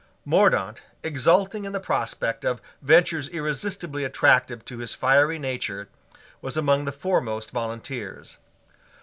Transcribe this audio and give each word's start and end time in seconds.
Mordaunt, 0.25 0.81
exulting 1.03 1.63
in 1.63 1.73
the 1.73 1.79
prospect 1.79 2.43
of 2.43 2.59
adventures 2.81 3.29
irresistibly 3.29 4.03
attractive 4.03 4.65
to 4.65 4.79
his 4.79 4.95
fiery 4.95 5.37
nature, 5.37 5.89
was 6.41 6.57
among 6.57 6.85
the 6.85 6.91
foremost 6.91 7.51
volunteers. 7.51 8.37